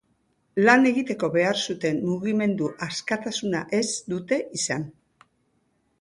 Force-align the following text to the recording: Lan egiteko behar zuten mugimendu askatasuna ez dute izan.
Lan 0.67 0.87
egiteko 0.91 1.29
behar 1.35 1.59
zuten 1.73 2.01
mugimendu 2.07 2.71
askatasuna 2.87 3.63
ez 3.81 3.85
dute 4.15 4.41
izan. 4.61 4.93